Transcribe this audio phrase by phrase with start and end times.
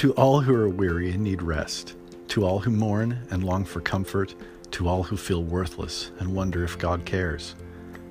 [0.00, 1.94] To all who are weary and need rest,
[2.28, 4.34] to all who mourn and long for comfort,
[4.70, 7.54] to all who feel worthless and wonder if God cares,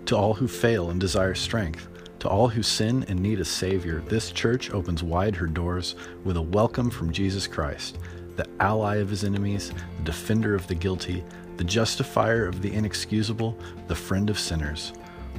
[0.06, 1.90] to all who fail and desire strength,
[2.20, 6.38] to all who sin and need a Savior, this church opens wide her doors with
[6.38, 7.98] a welcome from Jesus Christ,
[8.36, 11.24] the ally of his enemies, the defender of the guilty,
[11.58, 14.94] the justifier of the inexcusable, the friend of sinners.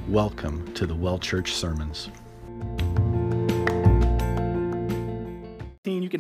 [0.09, 2.11] Welcome to the Well Church Sermons.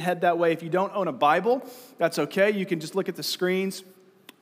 [0.00, 0.52] Can head that way.
[0.52, 1.62] If you don't own a Bible,
[1.98, 2.50] that's okay.
[2.50, 3.84] You can just look at the screens.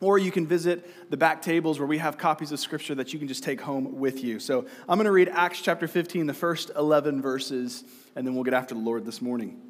[0.00, 3.18] Or you can visit the back tables where we have copies of scripture that you
[3.18, 4.38] can just take home with you.
[4.38, 7.82] So I'm going to read Acts chapter 15, the first 11 verses,
[8.14, 9.60] and then we'll get after the Lord this morning.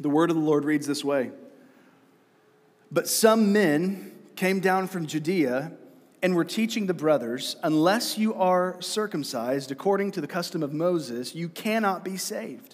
[0.00, 1.30] The word of the Lord reads this way
[2.90, 5.70] But some men came down from Judea
[6.20, 11.32] and were teaching the brothers, Unless you are circumcised according to the custom of Moses,
[11.32, 12.73] you cannot be saved.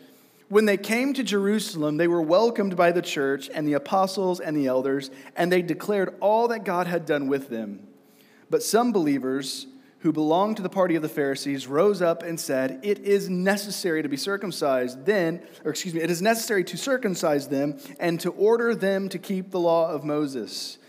[0.51, 4.53] When they came to Jerusalem, they were welcomed by the church and the apostles and
[4.53, 7.87] the elders, and they declared all that God had done with them.
[8.49, 9.67] But some believers,
[9.99, 14.03] who belonged to the party of the Pharisees, rose up and said, It is necessary
[14.03, 18.31] to be circumcised then, or excuse me, it is necessary to circumcise them and to
[18.31, 20.79] order them to keep the law of Moses.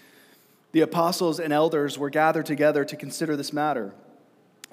[0.72, 3.94] The apostles and elders were gathered together to consider this matter.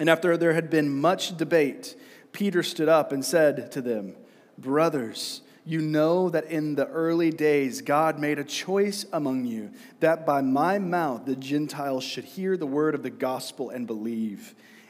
[0.00, 1.94] And after there had been much debate,
[2.32, 4.16] Peter stood up and said to them,
[4.60, 10.26] Brothers, you know that in the early days God made a choice among you that
[10.26, 14.54] by my mouth the Gentiles should hear the word of the gospel and believe.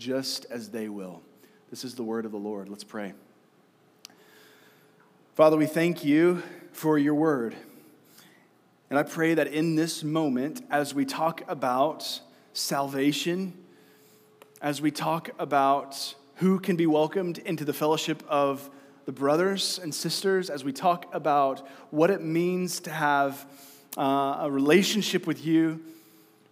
[0.00, 1.20] just as they will.
[1.68, 2.70] This is the word of the Lord.
[2.70, 3.12] Let's pray.
[5.34, 7.54] Father, we thank you for your word.
[8.88, 12.20] And I pray that in this moment, as we talk about
[12.54, 13.52] salvation,
[14.62, 18.70] as we talk about who can be welcomed into the fellowship of
[19.04, 23.46] the brothers and sisters, as we talk about what it means to have
[23.98, 25.78] uh, a relationship with you,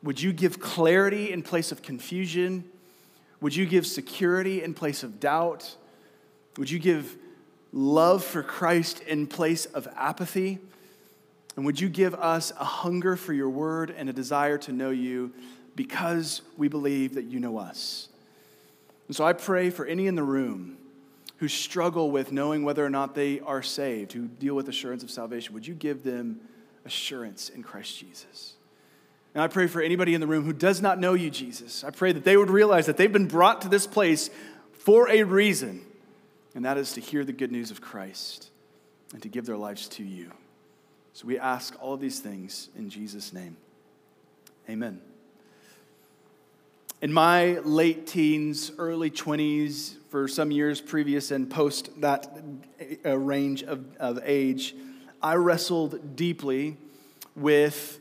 [0.03, 2.63] would you give clarity in place of confusion?
[3.41, 5.77] Would you give security in place of doubt?
[6.57, 7.17] Would you give
[7.73, 10.59] love for Christ in place of apathy?
[11.57, 14.91] And would you give us a hunger for your word and a desire to know
[14.91, 15.33] you
[15.79, 18.09] because we believe that you know us.
[19.07, 20.77] And so I pray for any in the room
[21.37, 25.11] who struggle with knowing whether or not they are saved, who deal with assurance of
[25.11, 26.41] salvation, would you give them
[26.85, 28.55] assurance in Christ Jesus?
[29.35, 31.85] And I pray for anybody in the room who does not know you, Jesus.
[31.85, 34.31] I pray that they would realize that they've been brought to this place
[34.73, 35.85] for a reason,
[36.55, 38.51] and that is to hear the good news of Christ
[39.13, 40.33] and to give their lives to you.
[41.13, 43.57] So we ask all of these things in Jesus' name.
[44.69, 45.01] Amen.
[47.01, 52.43] In my late teens, early 20s, for some years previous and post that
[53.05, 54.75] uh, range of, of age,
[55.23, 56.77] I wrestled deeply
[57.37, 58.01] with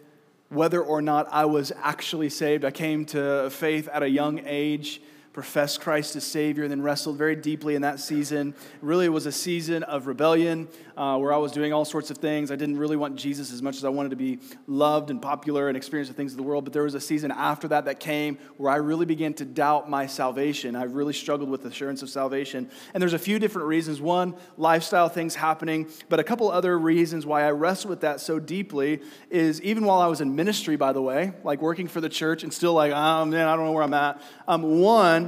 [0.49, 2.63] whether or not I was actually saved.
[2.63, 5.01] I came to faith at a young age
[5.37, 8.55] professed Christ as Savior, and then wrestled very deeply in that season.
[8.81, 10.67] Really, it was a season of rebellion
[10.97, 12.49] uh, where I was doing all sorts of things.
[12.49, 15.67] I didn't really want Jesus as much as I wanted to be loved and popular
[15.67, 16.63] and experience the things of the world.
[16.63, 19.87] But there was a season after that that came where I really began to doubt
[19.87, 20.75] my salvation.
[20.75, 22.67] I really struggled with assurance of salvation.
[22.95, 24.01] And there's a few different reasons.
[24.01, 28.39] One, lifestyle things happening, but a couple other reasons why I wrestled with that so
[28.39, 32.09] deeply is even while I was in ministry, by the way, like working for the
[32.09, 34.19] church and still like, oh man, I don't know where I'm at.
[34.47, 35.26] Um, one,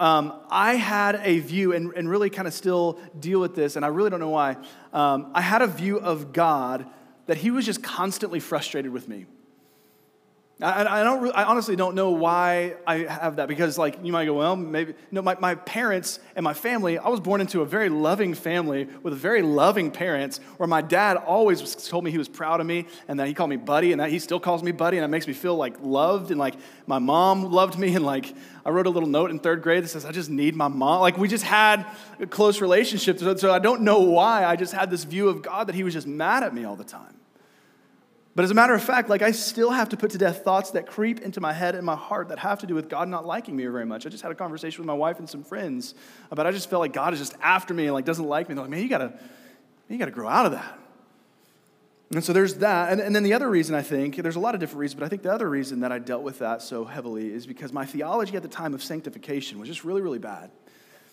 [0.00, 3.84] um, I had a view, and, and really kind of still deal with this, and
[3.84, 4.56] I really don't know why.
[4.92, 6.86] Um, I had a view of God
[7.26, 9.26] that He was just constantly frustrated with me.
[10.62, 11.34] I, I don't.
[11.34, 14.94] I honestly don't know why I have that because, like, you might go, well, maybe.
[15.10, 16.98] No, my, my parents and my family.
[16.98, 21.16] I was born into a very loving family with very loving parents, where my dad
[21.16, 24.00] always told me he was proud of me, and that he called me buddy, and
[24.00, 26.56] that he still calls me buddy, and that makes me feel like loved, and like
[26.86, 28.34] my mom loved me, and like
[28.64, 31.00] I wrote a little note in third grade that says, "I just need my mom."
[31.00, 31.86] Like we just had
[32.18, 34.44] a close relationship, so, so I don't know why.
[34.44, 36.76] I just had this view of God that He was just mad at me all
[36.76, 37.19] the time.
[38.34, 40.70] But as a matter of fact, like I still have to put to death thoughts
[40.72, 43.26] that creep into my head and my heart that have to do with God not
[43.26, 44.06] liking me very much.
[44.06, 45.94] I just had a conversation with my wife and some friends
[46.30, 48.54] about I just felt like God is just after me and like doesn't like me.
[48.54, 49.18] They're like, man, you gotta,
[49.88, 50.78] you gotta grow out of that.
[52.12, 52.92] And so there's that.
[52.92, 55.06] And, and then the other reason I think, there's a lot of different reasons, but
[55.06, 57.86] I think the other reason that I dealt with that so heavily is because my
[57.86, 60.50] theology at the time of sanctification was just really, really bad.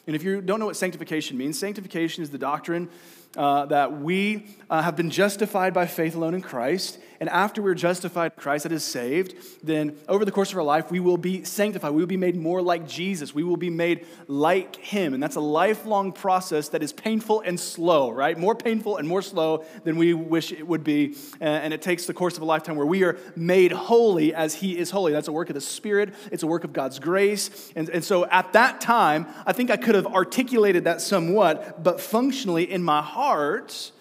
[0.08, 2.90] And if you don't know what sanctification means, sanctification is the doctrine
[3.36, 6.98] uh, that we uh, have been justified by faith alone in Christ.
[7.20, 10.92] And after we're justified Christ, that is saved, then over the course of our life,
[10.92, 11.92] we will be sanctified.
[11.92, 13.34] We will be made more like Jesus.
[13.34, 15.14] We will be made like Him.
[15.14, 18.38] And that's a lifelong process that is painful and slow, right?
[18.38, 21.16] More painful and more slow than we wish it would be.
[21.42, 24.56] Uh, and it takes the course of a lifetime where we are made holy as
[24.56, 25.12] He is holy.
[25.12, 27.72] That's a work of the Spirit, it's a work of God's grace.
[27.76, 32.00] And, and so at that time, I think I could have articulated that somewhat, but
[32.00, 33.92] functionally in my heart,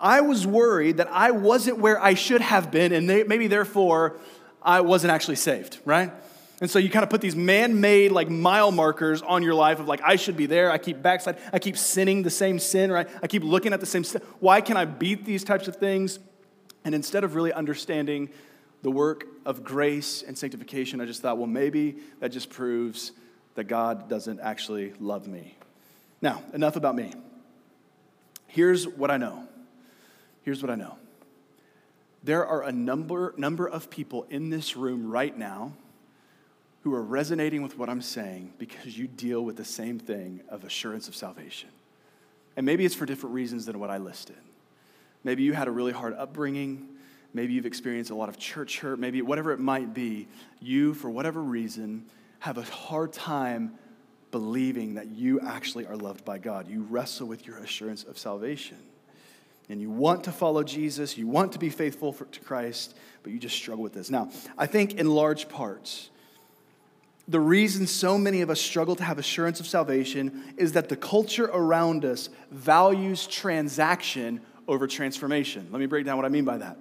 [0.00, 4.16] I was worried that I wasn't where I should have been, and maybe therefore
[4.62, 6.12] I wasn't actually saved, right?
[6.60, 9.80] And so you kind of put these man made like mile markers on your life
[9.80, 10.70] of like, I should be there.
[10.70, 11.38] I keep backslide.
[11.52, 13.08] I keep sinning the same sin, right?
[13.22, 14.04] I keep looking at the same.
[14.40, 16.18] Why can I beat these types of things?
[16.84, 18.28] And instead of really understanding
[18.82, 23.12] the work of grace and sanctification, I just thought, well, maybe that just proves
[23.54, 25.56] that God doesn't actually love me.
[26.22, 27.12] Now, enough about me.
[28.46, 29.46] Here's what I know
[30.42, 30.96] Here's what I know
[32.22, 35.72] there are a number, number of people in this room right now
[36.82, 40.64] who are resonating with what I'm saying because you deal with the same thing of
[40.64, 41.68] assurance of salvation.
[42.56, 44.36] And maybe it's for different reasons than what I listed.
[45.24, 46.88] Maybe you had a really hard upbringing.
[47.32, 48.98] Maybe you've experienced a lot of church hurt.
[48.98, 50.26] Maybe whatever it might be,
[50.60, 52.06] you, for whatever reason,
[52.40, 53.74] have a hard time
[54.30, 56.68] believing that you actually are loved by God.
[56.68, 58.78] You wrestle with your assurance of salvation
[59.70, 63.32] and you want to follow Jesus, you want to be faithful for, to Christ, but
[63.32, 64.10] you just struggle with this.
[64.10, 66.10] Now, I think in large parts,
[67.28, 70.96] the reason so many of us struggle to have assurance of salvation is that the
[70.96, 75.68] culture around us values transaction over transformation.
[75.70, 76.76] Let me break down what I mean by that.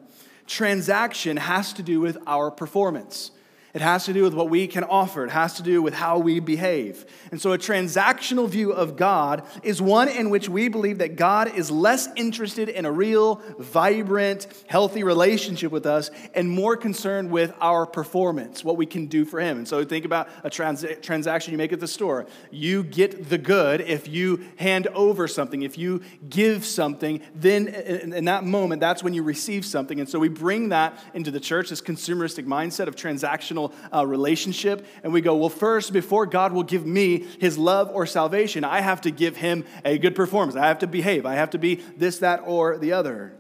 [0.48, 3.30] Transaction has to do with our performance.
[3.74, 5.24] It has to do with what we can offer.
[5.24, 7.06] It has to do with how we behave.
[7.32, 11.56] And so, a transactional view of God is one in which we believe that God
[11.56, 17.54] is less interested in a real, vibrant, healthy relationship with us and more concerned with
[17.62, 19.58] our performance, what we can do for Him.
[19.60, 22.26] And so, think about a trans- transaction you make at the store.
[22.50, 28.26] You get the good if you hand over something, if you give something, then in
[28.26, 30.00] that moment, that's when you receive something.
[30.00, 34.06] And so, we bring that into the church, this consumeristic mindset of transactional relational uh,
[34.06, 38.64] relationship, and we go, well, first, before God will give me his love or salvation,
[38.64, 40.56] I have to give him a good performance.
[40.56, 41.26] I have to behave.
[41.26, 43.34] I have to be this, that, or the other.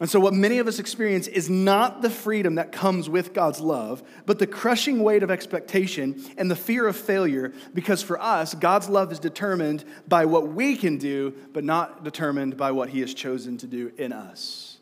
[0.00, 3.60] And so, what many of us experience is not the freedom that comes with God's
[3.60, 8.54] love, but the crushing weight of expectation and the fear of failure, because for us,
[8.54, 13.00] God's love is determined by what we can do, but not determined by what He
[13.00, 14.78] has chosen to do in us.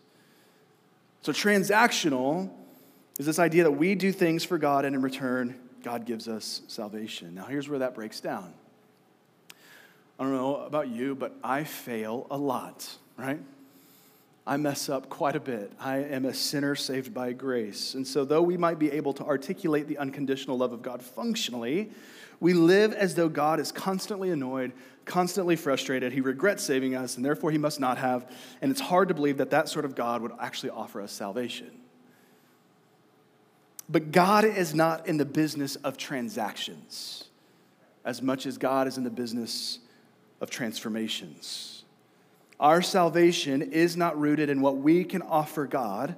[1.23, 2.51] So, transactional
[3.21, 6.63] is this idea that we do things for God and in return, God gives us
[6.69, 7.35] salvation.
[7.35, 8.55] Now, here's where that breaks down.
[10.19, 13.39] I don't know about you, but I fail a lot, right?
[14.47, 15.71] I mess up quite a bit.
[15.79, 17.93] I am a sinner saved by grace.
[17.93, 21.91] And so, though we might be able to articulate the unconditional love of God functionally,
[22.41, 24.73] we live as though God is constantly annoyed,
[25.05, 26.15] constantly frustrated.
[26.15, 28.33] He regrets saving us, and therefore he must not have.
[28.63, 31.71] And it's hard to believe that that sort of God would actually offer us salvation.
[33.91, 37.25] But God is not in the business of transactions
[38.05, 39.81] as much as God is in the business
[40.41, 41.85] of transformations.
[42.61, 46.15] Our salvation is not rooted in what we can offer God,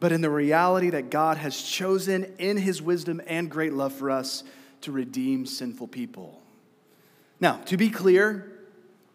[0.00, 4.10] but in the reality that God has chosen in his wisdom and great love for
[4.10, 4.42] us
[4.80, 6.40] to redeem sinful people.
[7.38, 8.50] Now, to be clear,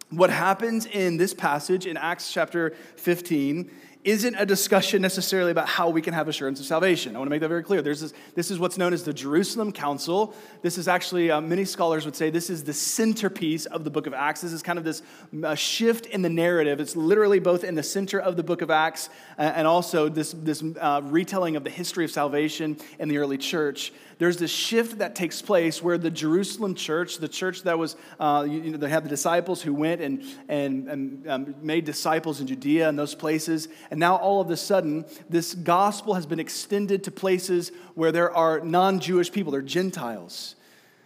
[0.09, 3.71] what happens in this passage in Acts chapter 15
[4.03, 7.15] isn't a discussion necessarily about how we can have assurance of salvation.
[7.15, 7.81] I want to make that very clear.
[7.81, 10.33] There's this, this is what's known as the Jerusalem Council.
[10.61, 14.07] This is actually, uh, many scholars would say, this is the centerpiece of the book
[14.07, 14.39] of Acts.
[14.39, 15.01] This is kind of this
[15.43, 16.79] uh, shift in the narrative.
[16.79, 20.31] It's literally both in the center of the book of Acts uh, and also this,
[20.31, 24.99] this uh, retelling of the history of salvation in the early church there's this shift
[24.99, 28.89] that takes place where the Jerusalem church, the church that was, uh, you know, they
[28.89, 33.15] had the disciples who went and, and, and um, made disciples in Judea and those
[33.15, 33.69] places.
[33.89, 38.29] And now all of a sudden, this gospel has been extended to places where there
[38.29, 40.55] are non Jewish people, they're Gentiles.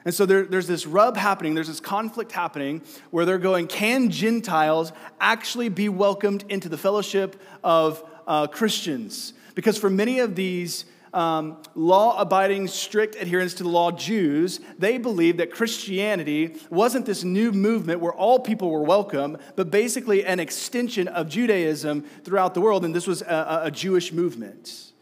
[0.06, 4.10] And so there, there's this rub happening, there's this conflict happening where they're going, can
[4.10, 4.92] Gentiles
[5.22, 9.34] actually be welcomed into the fellowship of uh, Christians?
[9.54, 14.98] Because for many of these um, law abiding, strict adherence to the law Jews, they
[14.98, 20.40] believed that Christianity wasn't this new movement where all people were welcome, but basically an
[20.40, 24.93] extension of Judaism throughout the world, and this was a, a Jewish movement.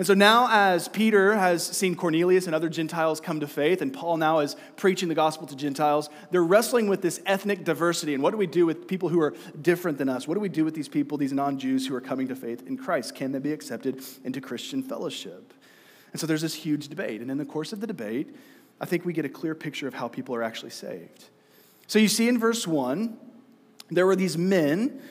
[0.00, 3.92] And so now, as Peter has seen Cornelius and other Gentiles come to faith, and
[3.92, 8.14] Paul now is preaching the gospel to Gentiles, they're wrestling with this ethnic diversity.
[8.14, 10.26] And what do we do with people who are different than us?
[10.26, 12.66] What do we do with these people, these non Jews who are coming to faith
[12.66, 13.14] in Christ?
[13.14, 15.52] Can they be accepted into Christian fellowship?
[16.12, 17.20] And so there's this huge debate.
[17.20, 18.34] And in the course of the debate,
[18.80, 21.26] I think we get a clear picture of how people are actually saved.
[21.88, 23.18] So you see in verse 1,
[23.90, 25.02] there were these men,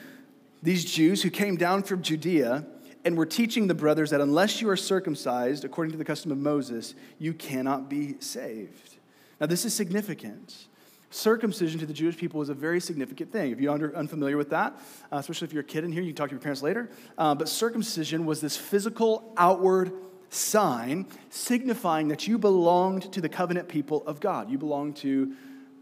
[0.64, 2.66] these Jews who came down from Judea
[3.04, 6.38] and we're teaching the brothers that unless you are circumcised according to the custom of
[6.38, 8.96] Moses, you cannot be saved.
[9.40, 10.66] Now, this is significant.
[11.10, 13.50] Circumcision to the Jewish people was a very significant thing.
[13.50, 14.78] If you're unfamiliar with that,
[15.10, 16.90] uh, especially if you're a kid in here, you can talk to your parents later.
[17.18, 19.92] Uh, but circumcision was this physical, outward
[20.28, 24.50] sign signifying that you belonged to the covenant people of God.
[24.50, 25.34] You belonged to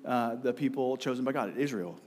[0.05, 1.99] uh, the people chosen by God, Israel.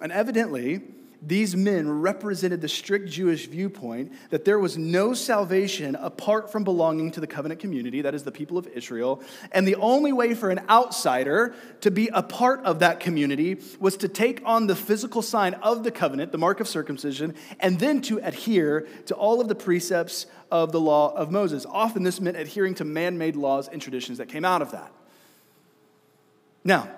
[0.00, 0.80] And evidently,
[1.20, 7.10] these men represented the strict Jewish viewpoint that there was no salvation apart from belonging
[7.12, 9.20] to the covenant community, that is the people of Israel.
[9.50, 13.96] And the only way for an outsider to be a part of that community was
[13.98, 18.00] to take on the physical sign of the covenant, the mark of circumcision, and then
[18.02, 21.66] to adhere to all of the precepts of the law of Moses.
[21.68, 24.92] Often this meant adhering to man made laws and traditions that came out of that.
[26.64, 26.88] Now,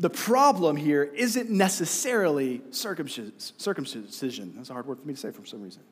[0.00, 4.52] the problem here isn't necessarily circumcision.
[4.56, 5.82] That's a hard word for me to say for some reason.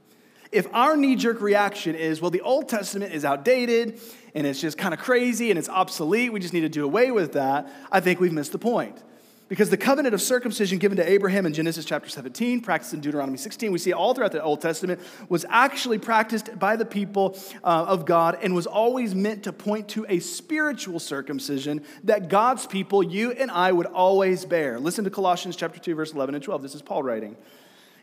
[0.52, 4.00] If our knee jerk reaction is, well, the Old Testament is outdated
[4.34, 7.10] and it's just kind of crazy and it's obsolete, we just need to do away
[7.10, 9.02] with that, I think we've missed the point.
[9.48, 13.38] Because the covenant of circumcision given to Abraham in Genesis chapter 17, practiced in Deuteronomy
[13.38, 17.84] 16, we see all throughout the Old Testament, was actually practiced by the people uh,
[17.86, 23.04] of God and was always meant to point to a spiritual circumcision that God's people,
[23.04, 24.80] you and I, would always bear.
[24.80, 26.62] Listen to Colossians chapter 2, verse 11 and 12.
[26.62, 27.36] This is Paul writing.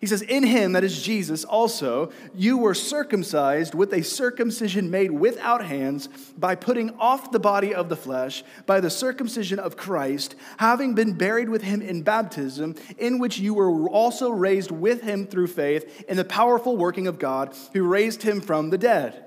[0.04, 5.12] He says, In him, that is Jesus, also, you were circumcised with a circumcision made
[5.12, 10.36] without hands by putting off the body of the flesh by the circumcision of Christ,
[10.58, 15.26] having been buried with him in baptism, in which you were also raised with him
[15.26, 19.24] through faith in the powerful working of God who raised him from the dead.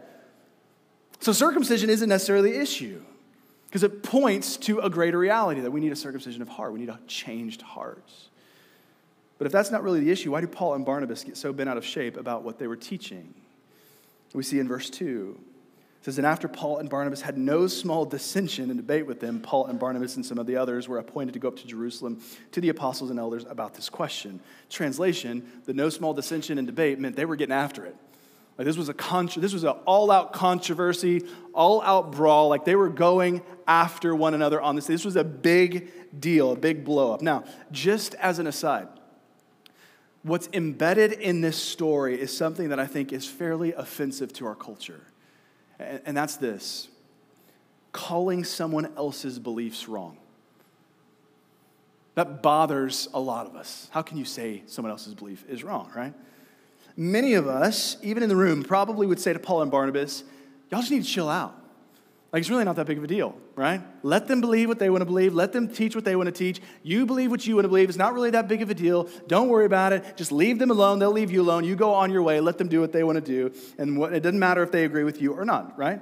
[1.20, 3.00] So, circumcision isn't necessarily the issue
[3.64, 6.80] because it points to a greater reality that we need a circumcision of heart, we
[6.80, 8.12] need a changed heart.
[9.38, 11.68] But if that's not really the issue, why do Paul and Barnabas get so bent
[11.68, 13.34] out of shape about what they were teaching?
[14.36, 15.38] We see in verse 2.
[16.00, 19.40] It says, And after Paul and Barnabas had no small dissension and debate with them,
[19.40, 22.20] Paul and Barnabas and some of the others were appointed to go up to Jerusalem
[22.52, 24.40] to the apostles and elders about this question.
[24.68, 27.96] Translation, the no small dissension and debate meant they were getting after it.
[28.58, 28.94] Like this was a
[29.38, 31.22] this was an all-out controversy,
[31.54, 32.48] all-out brawl.
[32.48, 34.86] Like they were going after one another on this.
[34.86, 35.90] This was a big
[36.20, 37.22] deal, a big blow up.
[37.22, 38.88] Now, just as an aside,
[40.26, 44.56] what's embedded in this story is something that I think is fairly offensive to our
[44.56, 45.00] culture.
[45.78, 46.88] And, that's this
[47.92, 50.18] calling someone else's beliefs wrong.
[52.14, 53.88] That bothers a lot of us.
[53.90, 56.12] How can you say someone else's belief is wrong, right?
[56.96, 60.24] Many of us, even in the room, probably would say to Paul and Barnabas,
[60.70, 61.54] Y'all just need to chill out.
[62.32, 63.80] Like, it's really not that big of a deal, right?
[64.02, 65.32] Let them believe what they want to believe.
[65.32, 66.60] Let them teach what they want to teach.
[66.82, 67.88] You believe what you want to believe.
[67.88, 69.08] It's not really that big of a deal.
[69.28, 70.16] Don't worry about it.
[70.16, 70.98] Just leave them alone.
[70.98, 71.64] They'll leave you alone.
[71.64, 72.40] You go on your way.
[72.40, 73.54] Let them do what they want to do.
[73.78, 76.00] And what, it doesn't matter if they agree with you or not, right?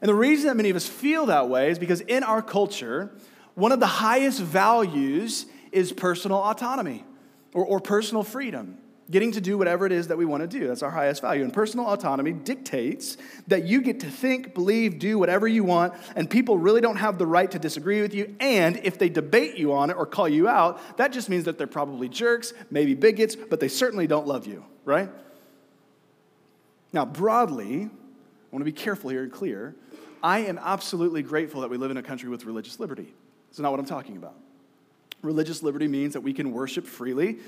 [0.00, 3.12] And the reason that many of us feel that way is because in our culture,
[3.54, 7.04] one of the highest values is personal autonomy
[7.52, 8.78] or, or personal freedom
[9.10, 10.66] getting to do whatever it is that we want to do.
[10.66, 11.44] That's our highest value.
[11.44, 13.16] And personal autonomy dictates
[13.48, 17.18] that you get to think, believe, do whatever you want, and people really don't have
[17.18, 18.34] the right to disagree with you.
[18.40, 21.58] And if they debate you on it or call you out, that just means that
[21.58, 25.10] they're probably jerks, maybe bigots, but they certainly don't love you, right?
[26.92, 29.74] Now, broadly, I want to be careful here and clear.
[30.22, 33.12] I am absolutely grateful that we live in a country with religious liberty.
[33.50, 34.36] That's not what I'm talking about.
[35.20, 37.38] Religious liberty means that we can worship freely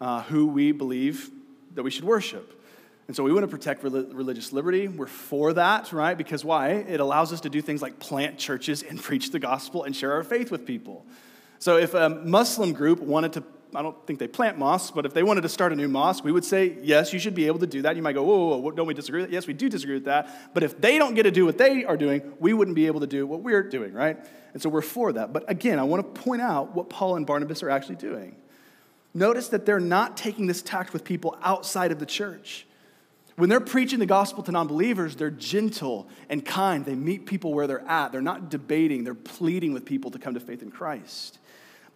[0.00, 1.30] uh, who we believe
[1.74, 2.54] that we should worship.
[3.08, 4.86] And so we want to protect religious liberty.
[4.86, 6.16] We're for that, right?
[6.16, 6.72] Because why?
[6.72, 10.12] It allows us to do things like plant churches and preach the gospel and share
[10.12, 11.06] our faith with people.
[11.58, 15.14] So if a Muslim group wanted to, I don't think they plant mosques, but if
[15.14, 17.58] they wanted to start a new mosque, we would say, yes, you should be able
[17.60, 17.96] to do that.
[17.96, 19.34] You might go, whoa, whoa, whoa don't we disagree with that?
[19.34, 20.52] Yes, we do disagree with that.
[20.52, 23.00] But if they don't get to do what they are doing, we wouldn't be able
[23.00, 24.18] to do what we're doing, right?
[24.52, 25.32] And so we're for that.
[25.32, 28.36] But again, I want to point out what Paul and Barnabas are actually doing.
[29.14, 32.66] Notice that they're not taking this tact with people outside of the church.
[33.36, 36.84] When they're preaching the gospel to non believers, they're gentle and kind.
[36.84, 38.10] They meet people where they're at.
[38.10, 41.38] They're not debating, they're pleading with people to come to faith in Christ.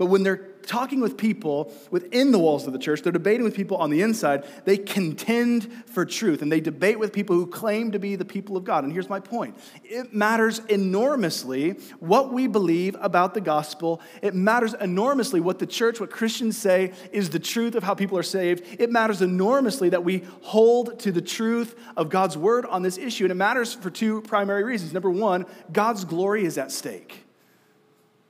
[0.02, 3.54] But when they're talking with people within the walls of the church, they're debating with
[3.54, 7.92] people on the inside, they contend for truth and they debate with people who claim
[7.92, 8.82] to be the people of God.
[8.82, 14.00] And here's my point it matters enormously what we believe about the gospel.
[14.22, 18.18] It matters enormously what the church, what Christians say is the truth of how people
[18.18, 18.80] are saved.
[18.80, 23.22] It matters enormously that we hold to the truth of God's word on this issue.
[23.22, 24.92] And it matters for two primary reasons.
[24.92, 27.21] Number one, God's glory is at stake.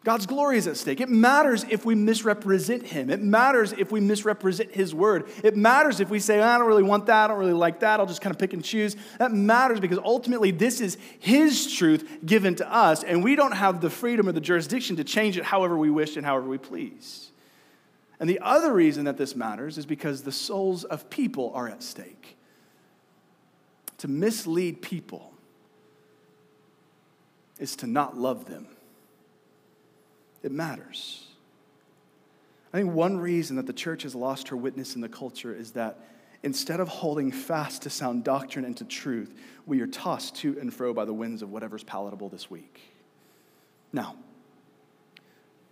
[0.05, 1.01] God's glory is at stake.
[1.01, 3.09] It matters if we misrepresent Him.
[3.09, 5.31] It matters if we misrepresent His word.
[5.45, 8.01] It matters if we say, I don't really want that, I don't really like that,
[8.01, 8.97] I'll just kind of pick and choose.
[9.19, 13.81] That matters because ultimately this is His truth given to us, and we don't have
[13.81, 17.31] the freedom or the jurisdiction to change it however we wish and however we please.
[18.19, 21.83] And the other reason that this matters is because the souls of people are at
[21.83, 22.37] stake.
[23.99, 25.33] To mislead people
[27.61, 28.67] is to not love them
[30.43, 31.27] it matters.
[32.73, 35.73] I think one reason that the church has lost her witness in the culture is
[35.73, 35.99] that
[36.43, 39.35] instead of holding fast to sound doctrine and to truth,
[39.67, 42.81] we are tossed to and fro by the winds of whatever's palatable this week.
[43.93, 44.17] Now,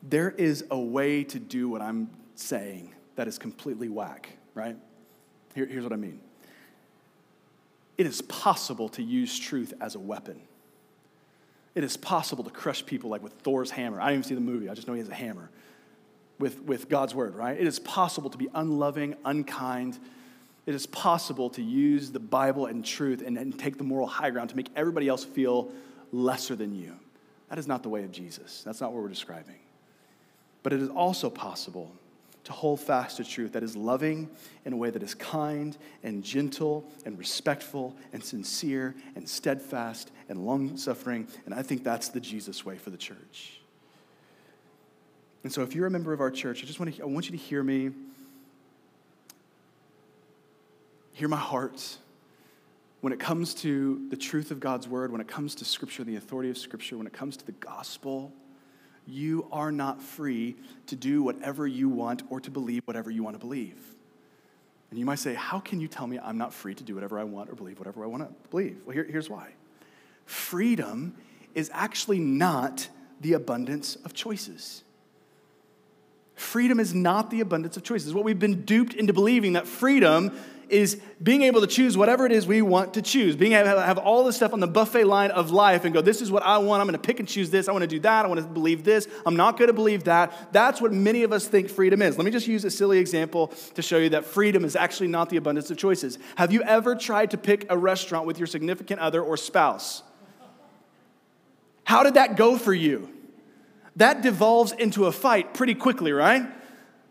[0.02, 4.76] there is a way to do what I'm saying that is completely whack, right?
[5.54, 6.20] Here, here's what I mean
[7.98, 10.40] it is possible to use truth as a weapon.
[11.74, 14.00] It is possible to crush people like with Thor's hammer.
[14.00, 15.50] I didn't even see the movie, I just know he has a hammer
[16.40, 17.58] with, with God's word, right?
[17.58, 19.98] It is possible to be unloving, unkind.
[20.66, 24.30] It is possible to use the Bible and truth and, and take the moral high
[24.30, 25.70] ground to make everybody else feel
[26.12, 26.94] lesser than you.
[27.50, 28.62] That is not the way of Jesus.
[28.64, 29.56] That's not what we're describing.
[30.62, 31.92] But it is also possible
[32.44, 34.28] to hold fast to truth that is loving
[34.64, 40.44] in a way that is kind and gentle and respectful and sincere and steadfast and
[40.46, 41.28] long suffering.
[41.44, 43.60] And I think that's the Jesus way for the church.
[45.42, 47.26] And so, if you're a member of our church, I just want, to, I want
[47.26, 47.90] you to hear me,
[51.12, 51.96] hear my heart.
[53.00, 56.16] When it comes to the truth of God's word, when it comes to Scripture, the
[56.16, 58.30] authority of Scripture, when it comes to the gospel,
[59.10, 63.34] you are not free to do whatever you want or to believe whatever you want
[63.34, 63.78] to believe.
[64.90, 67.18] And you might say, How can you tell me I'm not free to do whatever
[67.18, 68.78] I want or believe whatever I want to believe?
[68.84, 69.50] Well, here, here's why
[70.26, 71.16] freedom
[71.54, 72.88] is actually not
[73.20, 74.84] the abundance of choices.
[76.40, 78.14] Freedom is not the abundance of choices.
[78.14, 80.32] What we've been duped into believing that freedom
[80.70, 83.82] is being able to choose whatever it is we want to choose, being able to
[83.82, 86.42] have all this stuff on the buffet line of life and go, this is what
[86.42, 86.80] I want.
[86.80, 87.68] I'm going to pick and choose this.
[87.68, 88.24] I want to do that.
[88.24, 89.06] I want to believe this.
[89.26, 90.50] I'm not going to believe that.
[90.50, 92.16] That's what many of us think freedom is.
[92.16, 95.28] Let me just use a silly example to show you that freedom is actually not
[95.28, 96.18] the abundance of choices.
[96.36, 100.02] Have you ever tried to pick a restaurant with your significant other or spouse?
[101.84, 103.10] How did that go for you?
[103.96, 106.46] That devolves into a fight pretty quickly, right?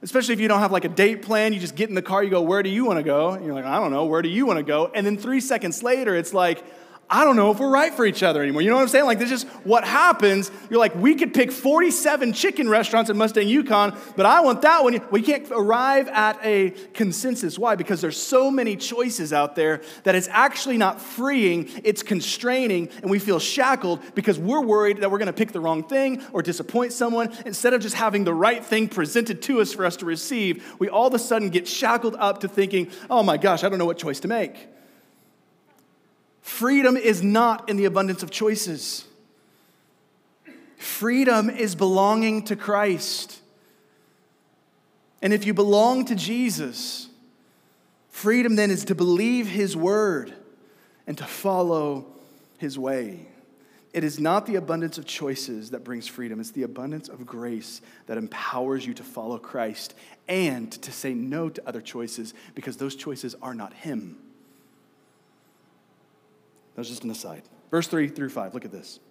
[0.02, 2.24] Especially if you don't have like a date plan, you just get in the car,
[2.24, 3.32] you go, Where do you want to go?
[3.32, 4.92] And you're like, I don't know, where do you want to go?
[4.94, 6.64] And then three seconds later, it's like,
[7.12, 8.62] I don't know if we're right for each other anymore.
[8.62, 9.06] You know what I'm saying?
[9.06, 10.52] Like, this is what happens.
[10.70, 14.84] You're like, we could pick 47 chicken restaurants in Mustang Yukon, but I want that
[14.84, 15.02] one.
[15.10, 17.58] We can't arrive at a consensus.
[17.58, 17.76] Why?
[17.76, 23.10] Because there's so many choices out there that it's actually not freeing, it's constraining, and
[23.10, 26.44] we feel shackled because we're worried that we're going to pick the wrong thing or
[26.44, 27.34] disappoint someone.
[27.44, 30.90] Instead of just having the right thing presented to us for us to receive, we
[30.90, 33.86] all of a sudden get shackled up to thinking, oh my gosh, I don't know
[33.86, 34.68] what choice to make.
[36.42, 39.06] Freedom is not in the abundance of choices.
[40.78, 43.42] Freedom is belonging to Christ.
[45.22, 47.10] And if you belong to Jesus,
[48.10, 50.34] freedom then is to believe his word
[51.06, 52.06] and to follow
[52.58, 53.28] his way.
[53.92, 57.82] It is not the abundance of choices that brings freedom, it's the abundance of grace
[58.06, 59.96] that empowers you to follow Christ
[60.28, 64.18] and to say no to other choices because those choices are not him.
[66.80, 67.42] That was just an aside.
[67.72, 69.02] Verse 3 through 5, look at this.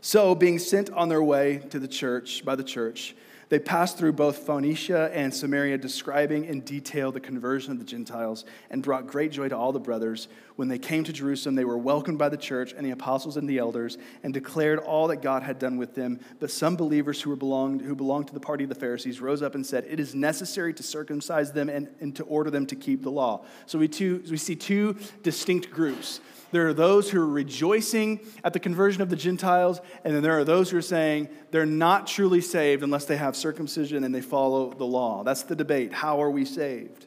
[0.00, 3.14] So, being sent on their way to the church, by the church,
[3.48, 8.44] they passed through both Phoenicia and Samaria, describing in detail the conversion of the Gentiles,
[8.70, 10.26] and brought great joy to all the brothers.
[10.56, 13.48] When they came to Jerusalem, they were welcomed by the church and the apostles and
[13.48, 16.18] the elders, and declared all that God had done with them.
[16.40, 19.42] But some believers who, were belonged, who belonged to the party of the Pharisees rose
[19.42, 22.74] up and said, It is necessary to circumcise them and, and to order them to
[22.74, 23.44] keep the law.
[23.66, 26.20] So we, two, we see two distinct groups.
[26.50, 30.38] There are those who are rejoicing at the conversion of the Gentiles, and then there
[30.38, 34.20] are those who are saying they're not truly saved unless they have circumcision and they
[34.20, 35.22] follow the law.
[35.22, 35.92] That's the debate.
[35.92, 37.06] How are we saved?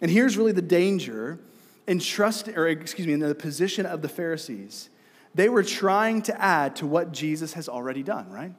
[0.00, 1.38] And here's really the danger
[1.86, 4.90] in trust, or excuse me, in the position of the Pharisees.
[5.34, 8.52] They were trying to add to what Jesus has already done, right?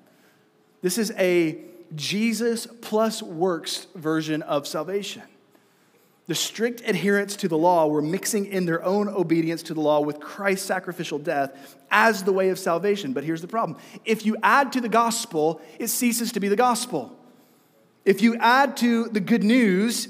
[0.81, 1.59] This is a
[1.95, 5.23] Jesus plus works version of salvation.
[6.27, 9.99] The strict adherence to the law were mixing in their own obedience to the law
[9.99, 13.13] with Christ's sacrificial death as the way of salvation.
[13.13, 16.55] But here's the problem if you add to the gospel, it ceases to be the
[16.55, 17.15] gospel.
[18.05, 20.07] If you add to the good news,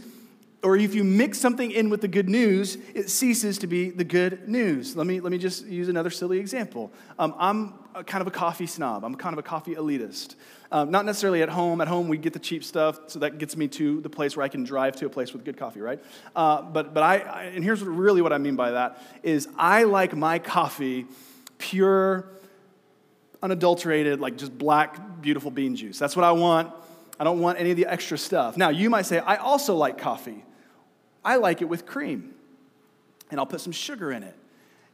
[0.64, 4.04] or if you mix something in with the good news, it ceases to be the
[4.04, 4.96] good news.
[4.96, 6.92] Let me, let me just use another silly example.
[7.20, 7.74] Um, I'm
[8.06, 10.36] kind of a coffee snob, I'm kind of a coffee elitist.
[10.72, 11.80] Um, not necessarily at home.
[11.80, 14.44] At home, we get the cheap stuff, so that gets me to the place where
[14.44, 16.04] I can drive to a place with good coffee, right?
[16.36, 19.84] Uh, but but I, I, and here's really what I mean by that is I
[19.84, 21.06] like my coffee
[21.60, 22.28] pure,
[23.42, 26.00] unadulterated, like just black, beautiful bean juice.
[26.00, 26.74] That's what I want.
[27.20, 28.58] I don't want any of the extra stuff.
[28.58, 30.44] Now, you might say, I also like coffee.
[31.24, 32.34] I like it with cream,
[33.32, 34.36] and I'll put some sugar in it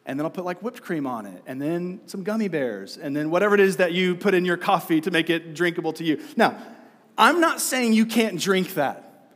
[0.06, 3.16] and then I'll put like whipped cream on it, and then some gummy bears, and
[3.16, 6.04] then whatever it is that you put in your coffee to make it drinkable to
[6.04, 6.20] you.
[6.36, 6.58] Now,
[7.18, 9.30] I'm not saying you can't drink that.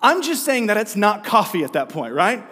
[0.00, 2.42] I'm just saying that it's not coffee at that point, right?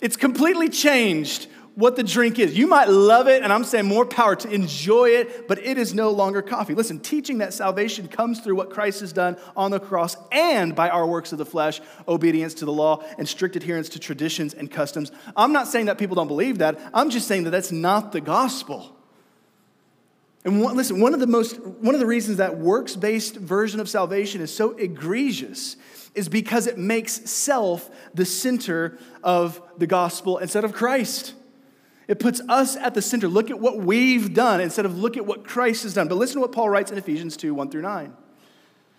[0.00, 2.56] It's completely changed what the drink is.
[2.56, 5.92] You might love it, and I'm saying more power to enjoy it, but it is
[5.92, 6.74] no longer coffee.
[6.74, 10.88] Listen, teaching that salvation comes through what Christ has done on the cross and by
[10.88, 14.70] our works of the flesh, obedience to the law, and strict adherence to traditions and
[14.70, 15.12] customs.
[15.36, 18.22] I'm not saying that people don't believe that, I'm just saying that that's not the
[18.22, 18.96] gospel.
[20.46, 23.88] And one, listen, one of the most one of the reasons that works-based version of
[23.88, 25.76] salvation is so egregious
[26.14, 31.34] is because it makes self the center of the gospel instead of Christ.
[32.08, 33.26] It puts us at the center.
[33.28, 36.08] Look at what we've done instead of look at what Christ has done.
[36.08, 38.12] But listen to what Paul writes in Ephesians 2 1 through 9.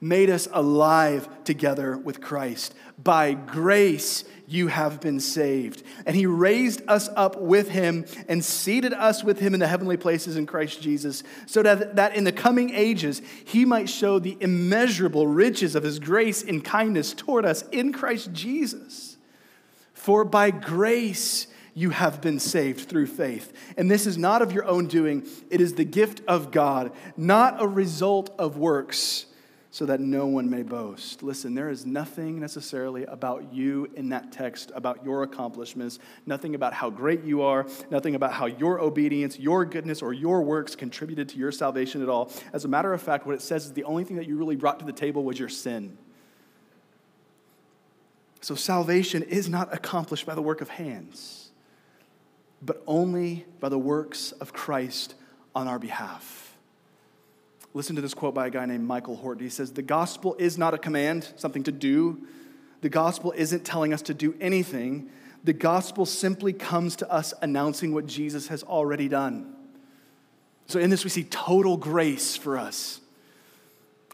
[0.00, 2.74] made us alive together with Christ.
[3.02, 5.82] By grace, you have been saved.
[6.06, 9.96] And he raised us up with him and seated us with him in the heavenly
[9.96, 14.36] places in Christ Jesus, so that, that in the coming ages he might show the
[14.40, 19.16] immeasurable riches of his grace and kindness toward us in Christ Jesus.
[19.92, 23.52] For by grace, you have been saved through faith.
[23.76, 27.60] And this is not of your own doing, it is the gift of God, not
[27.60, 29.26] a result of works
[29.76, 31.22] so that no one may boast.
[31.22, 36.72] Listen, there is nothing necessarily about you in that text, about your accomplishments, nothing about
[36.72, 41.28] how great you are, nothing about how your obedience, your goodness, or your works contributed
[41.28, 42.32] to your salvation at all.
[42.54, 44.56] As a matter of fact, what it says is the only thing that you really
[44.56, 45.98] brought to the table was your sin.
[48.40, 51.50] So salvation is not accomplished by the work of hands,
[52.62, 55.16] but only by the works of Christ
[55.54, 56.55] on our behalf.
[57.76, 59.44] Listen to this quote by a guy named Michael Horton.
[59.44, 62.26] He says, The gospel is not a command, something to do.
[62.80, 65.10] The gospel isn't telling us to do anything.
[65.44, 69.54] The gospel simply comes to us announcing what Jesus has already done.
[70.68, 72.98] So, in this, we see total grace for us.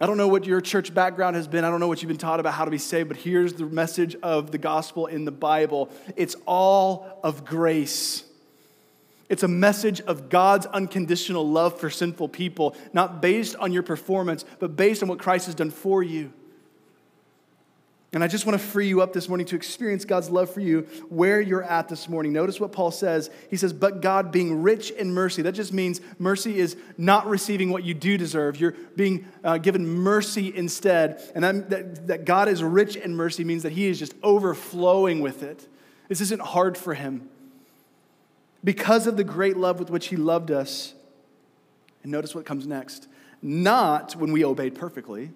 [0.01, 1.64] I don't know what your church background has been.
[1.64, 3.66] I don't know what you've been taught about how to be saved, but here's the
[3.66, 8.25] message of the gospel in the Bible it's all of grace.
[9.29, 14.45] It's a message of God's unconditional love for sinful people, not based on your performance,
[14.59, 16.33] but based on what Christ has done for you.
[18.15, 20.61] And I just want to free you up this morning to experience God's love for
[20.61, 22.35] you where you're at this morning.
[22.35, 23.31] Notice what Paul says.
[23.49, 25.41] He says, But God being rich in mercy.
[25.41, 28.61] That just means mercy is not receiving what you do deserve.
[28.61, 31.23] You're being uh, given mercy instead.
[31.35, 35.21] And that, that, that God is rich in mercy means that He is just overflowing
[35.21, 35.67] with it.
[36.09, 37.31] This isn't hard for Him.
[38.64, 40.94] Because of the great love with which he loved us.
[42.03, 43.09] And notice what comes next.
[43.40, 45.31] Not when we obeyed perfectly,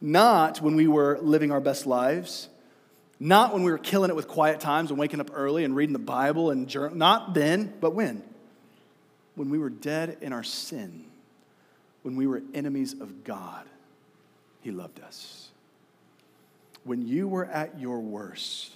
[0.00, 2.48] not when we were living our best lives,
[3.18, 5.92] not when we were killing it with quiet times and waking up early and reading
[5.92, 6.96] the Bible and journal.
[6.96, 8.22] Not then, but when?
[9.34, 11.04] When we were dead in our sin,
[12.02, 13.66] when we were enemies of God,
[14.62, 15.50] He loved us.
[16.84, 18.72] When you were at your worst,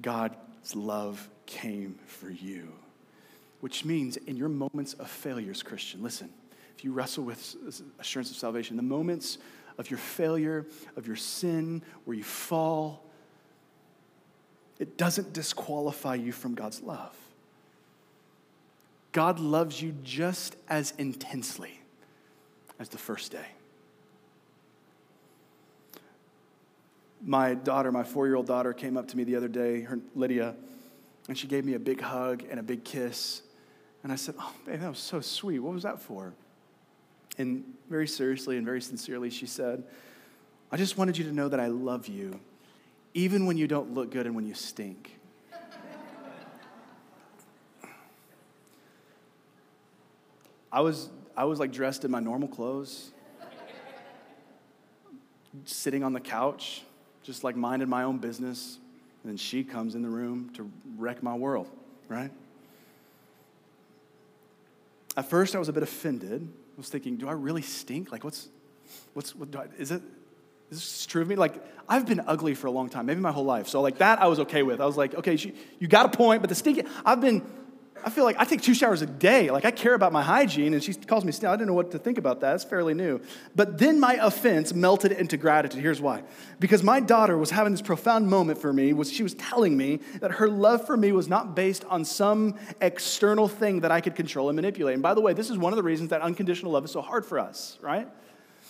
[0.00, 2.72] God's love came for you.
[3.62, 6.30] Which means in your moments of failures, Christian, listen,
[6.76, 7.54] if you wrestle with
[8.00, 9.38] assurance of salvation, the moments
[9.78, 13.04] of your failure, of your sin, where you fall,
[14.80, 17.16] it doesn't disqualify you from God's love.
[19.12, 21.78] God loves you just as intensely
[22.80, 23.46] as the first day.
[27.24, 30.00] My daughter, my four year old daughter, came up to me the other day, her,
[30.16, 30.56] Lydia,
[31.28, 33.42] and she gave me a big hug and a big kiss.
[34.02, 35.60] And I said, Oh, babe, that was so sweet.
[35.60, 36.32] What was that for?
[37.38, 39.84] And very seriously and very sincerely, she said,
[40.70, 42.40] I just wanted you to know that I love you,
[43.14, 45.18] even when you don't look good and when you stink.
[50.72, 53.10] I was, I was like dressed in my normal clothes,
[55.66, 56.82] sitting on the couch,
[57.22, 58.78] just like minding my own business.
[59.22, 61.68] And then she comes in the room to wreck my world,
[62.08, 62.30] right?
[65.16, 66.42] At first, I was a bit offended.
[66.42, 68.10] I was thinking, do I really stink?
[68.10, 68.48] Like, what's,
[69.12, 70.02] what's, what, do I, is it,
[70.70, 71.36] is this true of me?
[71.36, 73.68] Like, I've been ugly for a long time, maybe my whole life.
[73.68, 74.80] So, like, that I was okay with.
[74.80, 77.44] I was like, okay, she, you got a point, but the stinky, I've been
[78.04, 79.50] I feel like I take two showers a day.
[79.50, 81.32] Like I care about my hygiene, and she calls me.
[81.32, 82.54] I didn't know what to think about that.
[82.54, 83.20] It's fairly new.
[83.54, 85.80] But then my offense melted into gratitude.
[85.80, 86.22] Here's why.
[86.60, 90.00] Because my daughter was having this profound moment for me, was she was telling me
[90.20, 94.14] that her love for me was not based on some external thing that I could
[94.14, 94.94] control and manipulate.
[94.94, 97.00] And by the way, this is one of the reasons that unconditional love is so
[97.00, 98.08] hard for us, right?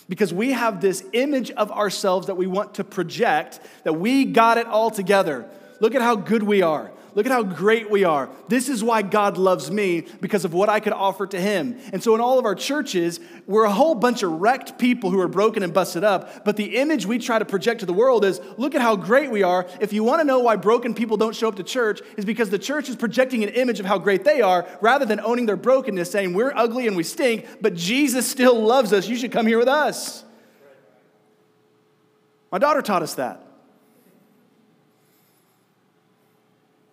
[0.08, 4.58] Because we have this image of ourselves that we want to project that we got
[4.58, 5.48] it all together.
[5.80, 6.92] Look at how good we are.
[7.14, 8.30] Look at how great we are.
[8.48, 11.78] This is why God loves me because of what I could offer to Him.
[11.92, 15.20] And so, in all of our churches, we're a whole bunch of wrecked people who
[15.20, 16.44] are broken and busted up.
[16.44, 19.30] But the image we try to project to the world is look at how great
[19.30, 19.66] we are.
[19.80, 22.48] If you want to know why broken people don't show up to church, is because
[22.48, 25.56] the church is projecting an image of how great they are rather than owning their
[25.56, 29.06] brokenness, saying we're ugly and we stink, but Jesus still loves us.
[29.06, 30.24] You should come here with us.
[32.50, 33.51] My daughter taught us that.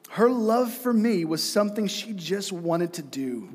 [0.10, 3.50] Her love for me was something she just wanted to do.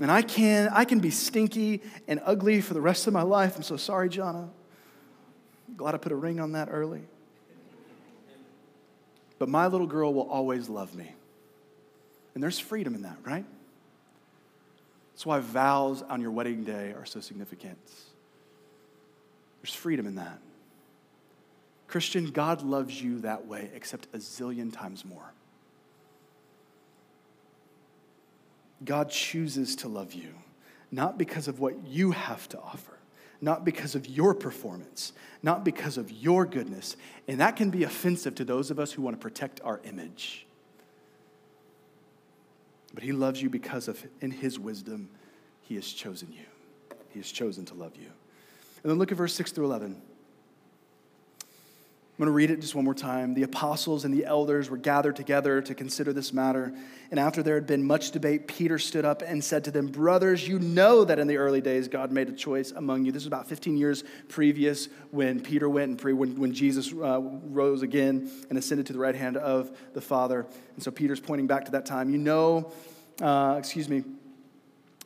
[0.00, 3.56] And I can, I can be stinky and ugly for the rest of my life.
[3.56, 4.48] I'm so sorry, Jonna.
[5.76, 7.02] Glad I put a ring on that early.
[9.38, 11.12] But my little girl will always love me.
[12.34, 13.44] And there's freedom in that, right?
[15.12, 17.78] That's why vows on your wedding day are so significant.
[19.60, 20.38] There's freedom in that.
[21.88, 25.32] Christian, God loves you that way, except a zillion times more.
[28.84, 30.34] God chooses to love you,
[30.92, 32.98] not because of what you have to offer,
[33.40, 36.96] not because of your performance, not because of your goodness.
[37.26, 40.46] And that can be offensive to those of us who want to protect our image.
[42.94, 45.08] But He loves you because of, in His wisdom,
[45.62, 46.44] He has chosen you.
[47.08, 48.10] He has chosen to love you.
[48.82, 50.00] And then look at verse 6 through 11.
[52.18, 53.34] I'm going to read it just one more time.
[53.34, 56.74] The apostles and the elders were gathered together to consider this matter.
[57.12, 60.48] And after there had been much debate, Peter stood up and said to them, Brothers,
[60.48, 63.12] you know that in the early days God made a choice among you.
[63.12, 67.20] This is about 15 years previous when Peter went and pre- when, when Jesus uh,
[67.20, 70.44] rose again and ascended to the right hand of the Father.
[70.74, 72.10] And so Peter's pointing back to that time.
[72.10, 72.72] You know,
[73.22, 74.02] uh, excuse me,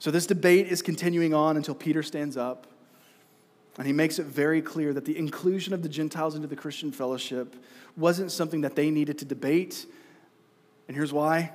[0.00, 2.66] So this debate is continuing on until Peter stands up
[3.76, 6.90] and he makes it very clear that the inclusion of the Gentiles into the Christian
[6.90, 7.54] fellowship
[7.96, 9.84] wasn't something that they needed to debate.
[10.88, 11.52] And here's why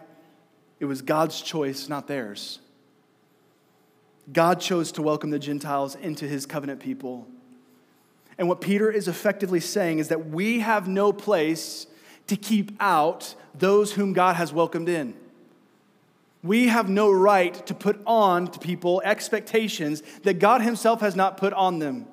[0.80, 2.60] it was God's choice, not theirs.
[4.32, 7.28] God chose to welcome the Gentiles into his covenant people.
[8.38, 11.88] And what Peter is effectively saying is that we have no place
[12.28, 15.16] to keep out those whom God has welcomed in.
[16.46, 21.38] We have no right to put on to people expectations that God Himself has not
[21.38, 22.06] put on them.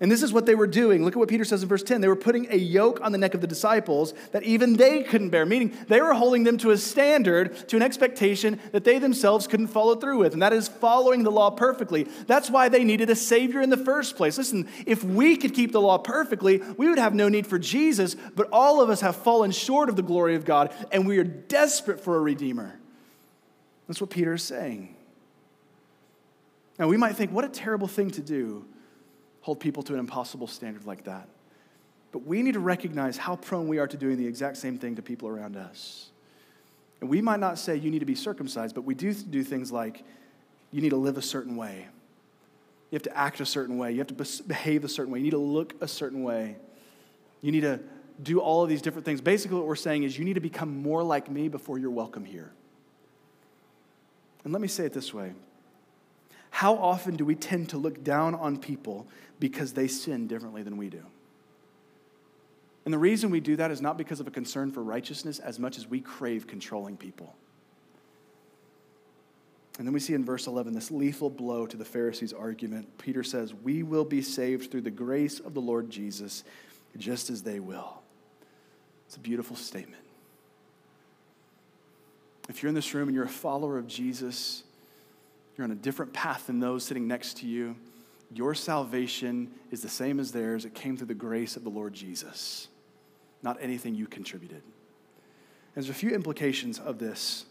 [0.00, 1.04] And this is what they were doing.
[1.04, 2.00] Look at what Peter says in verse 10.
[2.00, 5.30] They were putting a yoke on the neck of the disciples that even they couldn't
[5.30, 9.46] bear, meaning they were holding them to a standard, to an expectation that they themselves
[9.46, 12.04] couldn't follow through with, and that is following the law perfectly.
[12.26, 14.36] That's why they needed a Savior in the first place.
[14.36, 18.14] Listen, if we could keep the law perfectly, we would have no need for Jesus,
[18.34, 21.24] but all of us have fallen short of the glory of God, and we are
[21.24, 22.78] desperate for a Redeemer.
[23.86, 24.94] That's what Peter is saying.
[26.78, 28.64] Now, we might think, what a terrible thing to do
[29.42, 31.28] hold people to an impossible standard like that.
[32.12, 34.96] But we need to recognize how prone we are to doing the exact same thing
[34.96, 36.10] to people around us.
[37.00, 39.70] And we might not say you need to be circumcised, but we do do things
[39.70, 40.02] like
[40.70, 41.86] you need to live a certain way.
[42.90, 43.92] You have to act a certain way.
[43.92, 45.18] You have to behave a certain way.
[45.18, 46.56] You need to look a certain way.
[47.42, 47.80] You need to
[48.22, 49.20] do all of these different things.
[49.20, 52.24] Basically, what we're saying is you need to become more like me before you're welcome
[52.24, 52.52] here.
[54.44, 55.32] And let me say it this way
[56.50, 59.08] how often do we tend to look down on people
[59.40, 61.02] because they sin differently than we do?
[62.84, 65.58] And the reason we do that is not because of a concern for righteousness as
[65.58, 67.34] much as we crave controlling people.
[69.78, 72.98] And then we see in verse 11 this lethal blow to the Pharisees' argument.
[72.98, 76.44] Peter says, We will be saved through the grace of the Lord Jesus,
[76.96, 78.00] just as they will.
[79.06, 80.03] It's a beautiful statement.
[82.48, 84.64] If you're in this room and you're a follower of Jesus,
[85.56, 87.76] you're on a different path than those sitting next to you.
[88.32, 90.64] Your salvation is the same as theirs.
[90.64, 92.68] It came through the grace of the Lord Jesus,
[93.42, 94.62] not anything you contributed.
[94.62, 97.46] And There's a few implications of this.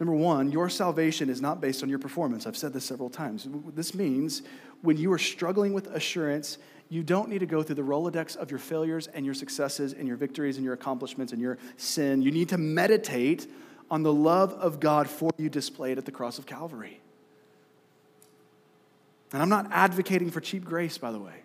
[0.00, 2.46] Number one, your salvation is not based on your performance.
[2.46, 3.46] I've said this several times.
[3.74, 4.42] This means
[4.82, 8.50] when you are struggling with assurance, you don't need to go through the Rolodex of
[8.50, 12.22] your failures and your successes and your victories and your accomplishments and your sin.
[12.22, 13.46] You need to meditate
[13.90, 17.00] on the love of God for you displayed at the cross of Calvary.
[19.32, 21.44] And I'm not advocating for cheap grace, by the way.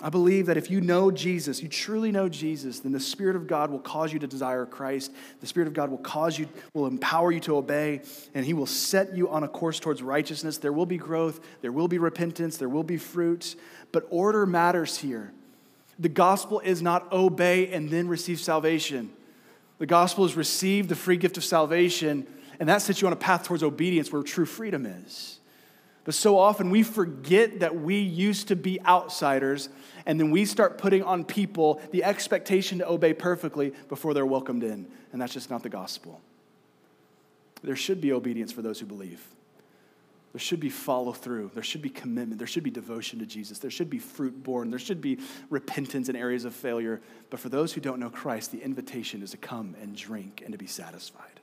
[0.00, 3.48] I believe that if you know Jesus, you truly know Jesus, then the Spirit of
[3.48, 5.10] God will cause you to desire Christ.
[5.40, 8.02] The Spirit of God will cause you, will empower you to obey,
[8.32, 10.58] and He will set you on a course towards righteousness.
[10.58, 13.56] There will be growth, there will be repentance, there will be fruit,
[13.90, 15.32] but order matters here.
[15.98, 19.10] The gospel is not obey and then receive salvation.
[19.78, 22.26] The gospel is receive the free gift of salvation,
[22.58, 25.38] and that sets you on a path towards obedience where true freedom is.
[26.04, 29.68] But so often we forget that we used to be outsiders,
[30.06, 34.64] and then we start putting on people the expectation to obey perfectly before they're welcomed
[34.64, 34.86] in.
[35.12, 36.20] And that's just not the gospel.
[37.62, 39.22] There should be obedience for those who believe.
[40.32, 41.52] There should be follow through.
[41.54, 42.38] There should be commitment.
[42.38, 43.58] There should be devotion to Jesus.
[43.58, 44.70] There should be fruit born.
[44.70, 47.00] There should be repentance in areas of failure.
[47.30, 50.52] But for those who don't know Christ, the invitation is to come and drink and
[50.52, 51.40] to be satisfied.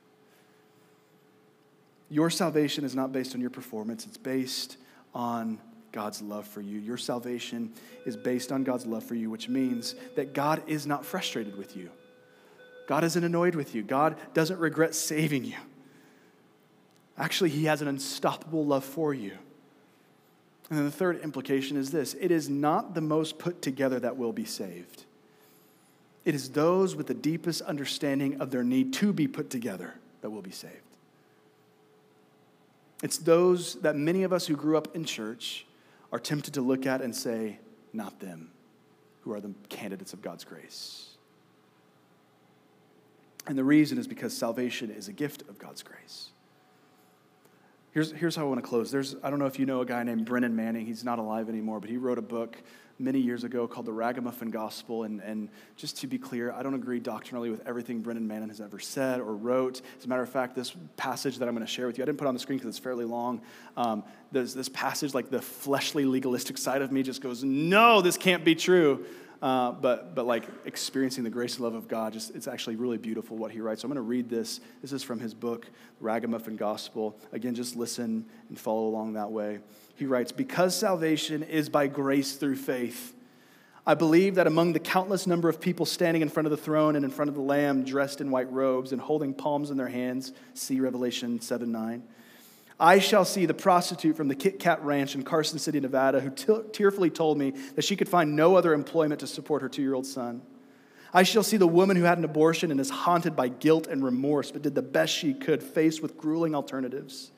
[2.08, 4.76] Your salvation is not based on your performance, it's based
[5.12, 5.58] on
[5.90, 6.78] God's love for you.
[6.78, 7.72] Your salvation
[8.04, 11.76] is based on God's love for you, which means that God is not frustrated with
[11.76, 11.90] you.
[12.86, 13.82] God isn't annoyed with you.
[13.82, 15.56] God doesn't regret saving you.
[17.18, 19.32] Actually, he has an unstoppable love for you.
[20.68, 24.16] And then the third implication is this it is not the most put together that
[24.16, 25.04] will be saved.
[26.24, 30.30] It is those with the deepest understanding of their need to be put together that
[30.30, 30.74] will be saved.
[33.02, 35.66] It's those that many of us who grew up in church
[36.12, 37.58] are tempted to look at and say,
[37.92, 38.50] not them,
[39.20, 41.10] who are the candidates of God's grace.
[43.46, 46.30] And the reason is because salvation is a gift of God's grace.
[47.96, 48.90] Here's, here's how I want to close.
[48.90, 50.84] There's, I don't know if you know a guy named Brennan Manning.
[50.84, 52.62] He's not alive anymore, but he wrote a book
[52.98, 55.04] many years ago called The Ragamuffin Gospel.
[55.04, 58.60] And, and just to be clear, I don't agree doctrinally with everything Brennan Manning has
[58.60, 59.80] ever said or wrote.
[59.98, 62.06] As a matter of fact, this passage that I'm going to share with you, I
[62.06, 63.40] didn't put on the screen because it's fairly long.
[63.78, 68.18] Um, there's this passage, like the fleshly, legalistic side of me just goes, no, this
[68.18, 69.06] can't be true.
[69.42, 72.96] Uh, but, but like experiencing the grace and love of God, just, it's actually really
[72.96, 73.82] beautiful what he writes.
[73.82, 74.60] So I'm going to read this.
[74.80, 75.66] This is from his book,
[76.00, 77.18] Ragamuffin Gospel.
[77.32, 79.58] Again, just listen and follow along that way.
[79.96, 83.14] He writes, Because salvation is by grace through faith,
[83.86, 86.96] I believe that among the countless number of people standing in front of the throne
[86.96, 89.88] and in front of the Lamb, dressed in white robes and holding palms in their
[89.88, 92.02] hands, see Revelation 7 9
[92.78, 96.30] I shall see the prostitute from the Kit Kat Ranch in Carson City, Nevada, who
[96.30, 99.82] t- tearfully told me that she could find no other employment to support her two
[99.82, 100.42] year old son.
[101.14, 104.04] I shall see the woman who had an abortion and is haunted by guilt and
[104.04, 107.30] remorse, but did the best she could, faced with grueling alternatives.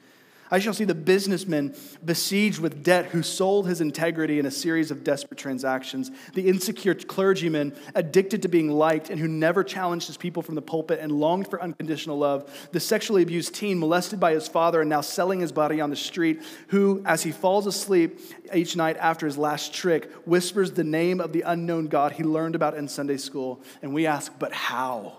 [0.50, 1.74] I shall see the businessman
[2.04, 6.94] besieged with debt who sold his integrity in a series of desperate transactions, the insecure
[6.94, 11.12] clergyman addicted to being liked and who never challenged his people from the pulpit and
[11.12, 15.40] longed for unconditional love, the sexually abused teen molested by his father and now selling
[15.40, 18.18] his body on the street, who, as he falls asleep
[18.54, 22.54] each night after his last trick, whispers the name of the unknown God he learned
[22.54, 23.60] about in Sunday school.
[23.82, 25.18] And we ask, but how?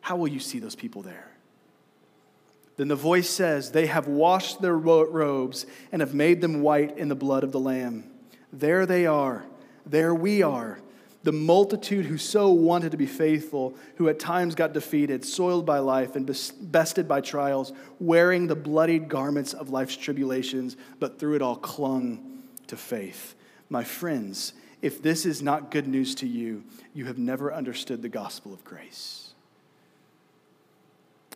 [0.00, 1.32] How will you see those people there?
[2.76, 7.08] Then the voice says, They have washed their robes and have made them white in
[7.08, 8.04] the blood of the Lamb.
[8.52, 9.44] There they are.
[9.84, 10.78] There we are.
[11.24, 15.78] The multitude who so wanted to be faithful, who at times got defeated, soiled by
[15.78, 16.26] life, and
[16.60, 22.42] bested by trials, wearing the bloodied garments of life's tribulations, but through it all clung
[22.66, 23.36] to faith.
[23.68, 28.08] My friends, if this is not good news to you, you have never understood the
[28.08, 29.31] gospel of grace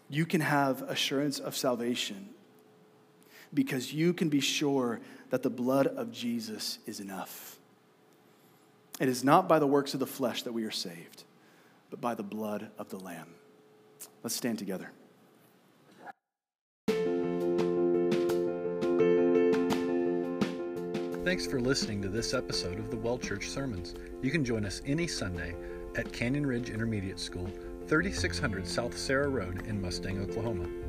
[0.08, 2.28] you can have assurance of salvation
[3.52, 5.00] because you can be sure
[5.30, 7.58] that the blood of Jesus is enough.
[9.00, 11.24] It is not by the works of the flesh that we are saved,
[11.90, 13.34] but by the blood of the Lamb.
[14.22, 14.90] Let's stand together.
[21.24, 23.94] Thanks for listening to this episode of the Well Church Sermons.
[24.22, 25.56] You can join us any Sunday
[25.96, 27.50] at Canyon Ridge Intermediate School
[27.88, 30.85] 3600 South Sara Road in Mustang, Oklahoma.